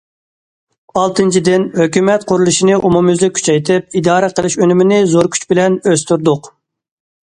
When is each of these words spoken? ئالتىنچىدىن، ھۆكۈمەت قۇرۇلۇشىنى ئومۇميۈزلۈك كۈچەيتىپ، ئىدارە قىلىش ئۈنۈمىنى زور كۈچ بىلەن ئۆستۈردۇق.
ئالتىنچىدىن، 1.01 1.67
ھۆكۈمەت 1.81 2.25
قۇرۇلۇشىنى 2.33 2.79
ئومۇميۈزلۈك 2.87 3.37
كۈچەيتىپ، 3.39 4.01
ئىدارە 4.01 4.33
قىلىش 4.35 4.61
ئۈنۈمىنى 4.63 5.03
زور 5.17 5.35
كۈچ 5.37 5.51
بىلەن 5.53 5.83
ئۆستۈردۇق. 5.91 6.55